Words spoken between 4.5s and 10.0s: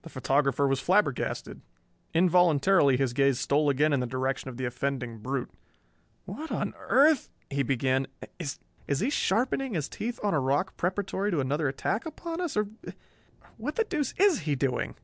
the offending brute. "What on earth" he began. "Is he sharpening his